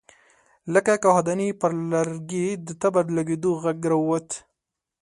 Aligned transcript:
له 0.73 0.79
کاهدانې 1.05 1.49
پر 1.61 1.71
لرګي 1.93 2.47
د 2.65 2.69
تبر 2.81 3.03
د 3.09 3.15
لګېدو 3.17 3.51
غږ 3.63 3.79
را 3.91 3.97
ووت. 3.99 4.29